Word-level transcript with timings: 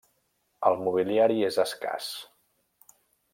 El 0.69 0.77
mobiliari 0.85 1.37
és 1.49 1.59
escàs. 1.65 2.09